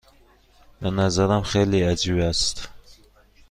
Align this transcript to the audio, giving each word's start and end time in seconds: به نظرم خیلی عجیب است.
به 0.81 0.91
نظرم 0.91 1.41
خیلی 1.41 1.83
عجیب 1.83 2.17
است. 2.19 2.69